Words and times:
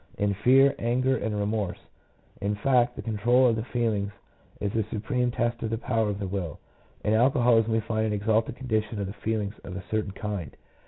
in 0.17 0.33
fear, 0.33 0.73
anger, 0.79 1.15
and 1.15 1.37
remorse; 1.39 1.77
in 2.41 2.55
fact, 2.55 2.95
the 2.95 3.03
control 3.03 3.45
of 3.47 3.55
the 3.55 3.61
feelings 3.65 4.11
is 4.59 4.73
the 4.73 4.83
supreme 4.91 5.29
test 5.29 5.61
of 5.61 5.69
the 5.69 5.77
power 5.77 6.09
of 6.09 6.17
the 6.17 6.25
will. 6.25 6.59
In 7.05 7.13
alcoholism 7.13 7.71
we 7.71 7.81
find 7.81 8.07
an 8.07 8.13
exalted 8.13 8.55
condition 8.55 8.99
of 8.99 9.15
feelings 9.17 9.53
of 9.63 9.75
a 9.77 9.83
certain 9.91 10.13
kind. 10.13 10.57